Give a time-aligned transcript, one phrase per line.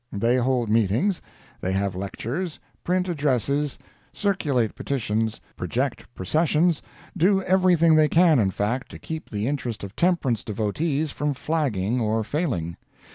[0.11, 1.21] They hold meetings,
[1.59, 3.77] they have lectures, print addresses,
[4.11, 10.43] circulate petitions, project processions—do everything they can, in fact, to keep the interest of temperance
[10.43, 12.77] devotees from flagging or failing.